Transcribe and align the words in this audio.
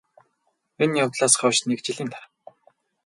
энэ 0.83 0.95
явдлаас 1.03 1.33
хойш 1.37 1.57
НЭГ 1.67 1.79
жилийн 1.85 2.09
дараа 2.11 2.27